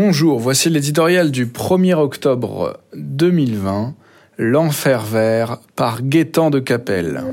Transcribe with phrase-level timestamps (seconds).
[0.00, 3.96] Bonjour, voici l'éditorial du 1er octobre 2020,
[4.38, 7.24] L'enfer vert par Gaétan de Capelle.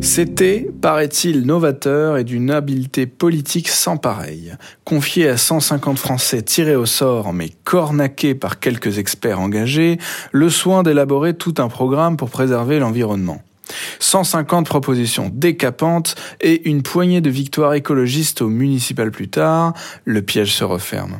[0.00, 4.54] C'était, paraît-il, novateur et d'une habileté politique sans pareil.
[4.84, 9.98] Confié à 150 Français tirés au sort mais cornaqués par quelques experts engagés,
[10.30, 13.42] le soin d'élaborer tout un programme pour préserver l'environnement.
[14.14, 19.72] 150 propositions décapantes et une poignée de victoires écologistes au municipal plus tard,
[20.04, 21.18] le piège se referme.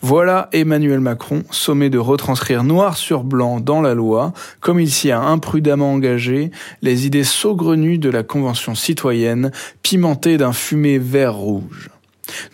[0.00, 5.12] Voilà Emmanuel Macron sommé de retranscrire noir sur blanc dans la loi, comme il s'y
[5.12, 6.50] a imprudemment engagé,
[6.82, 9.52] les idées saugrenues de la Convention citoyenne,
[9.84, 11.90] pimentées d'un fumé vert-rouge.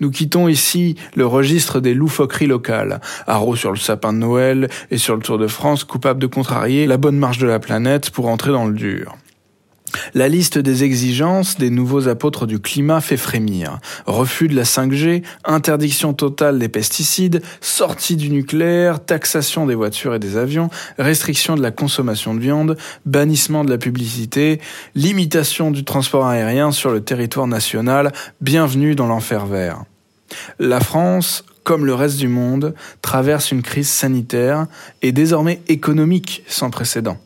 [0.00, 4.98] Nous quittons ici le registre des loufoqueries locales, haro sur le sapin de Noël et
[4.98, 8.28] sur le Tour de France, coupable de contrarier la bonne marche de la planète pour
[8.28, 9.16] entrer dans le dur.
[10.14, 13.78] La liste des exigences des nouveaux apôtres du climat fait frémir.
[14.06, 20.18] Refus de la 5G, interdiction totale des pesticides, sortie du nucléaire, taxation des voitures et
[20.18, 24.60] des avions, restriction de la consommation de viande, bannissement de la publicité,
[24.94, 29.84] limitation du transport aérien sur le territoire national, bienvenue dans l'enfer vert.
[30.58, 34.66] La France, comme le reste du monde, traverse une crise sanitaire
[35.02, 37.18] et désormais économique sans précédent.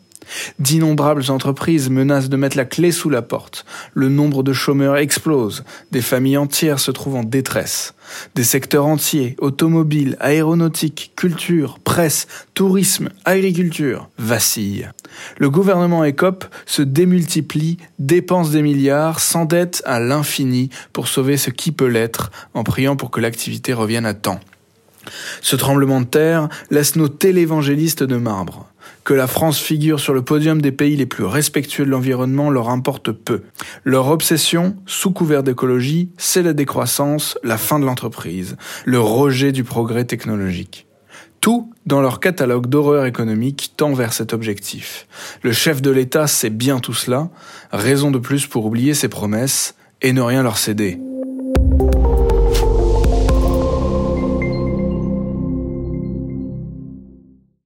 [0.58, 3.64] D'innombrables entreprises menacent de mettre la clé sous la porte.
[3.94, 5.64] Le nombre de chômeurs explose.
[5.90, 7.94] Des familles entières se trouvent en détresse.
[8.34, 14.88] Des secteurs entiers, automobiles, aéronautique, culture, presse, tourisme, agriculture, vacillent.
[15.38, 21.72] Le gouvernement ECOP se démultiplie, dépense des milliards, s'endette à l'infini pour sauver ce qui
[21.72, 24.40] peut l'être, en priant pour que l'activité revienne à temps.
[25.40, 28.69] Ce tremblement de terre laisse nos télévangélistes de marbre.
[29.04, 32.68] Que la France figure sur le podium des pays les plus respectueux de l'environnement leur
[32.68, 33.42] importe peu.
[33.84, 39.64] Leur obsession, sous couvert d'écologie, c'est la décroissance, la fin de l'entreprise, le rejet du
[39.64, 40.86] progrès technologique.
[41.40, 45.06] Tout dans leur catalogue d'horreurs économiques tend vers cet objectif.
[45.42, 47.30] Le chef de l'État sait bien tout cela,
[47.72, 50.98] raison de plus pour oublier ses promesses et ne rien leur céder.